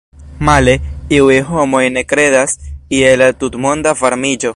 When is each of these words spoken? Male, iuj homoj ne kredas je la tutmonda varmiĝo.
Male, 0.47 0.73
iuj 1.17 1.35
homoj 1.49 1.83
ne 1.97 2.03
kredas 2.13 2.57
je 3.01 3.15
la 3.23 3.31
tutmonda 3.45 3.95
varmiĝo. 4.05 4.49